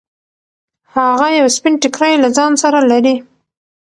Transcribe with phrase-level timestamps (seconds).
[0.95, 3.15] هغه یو سپین ټیکری له ځان سره لري.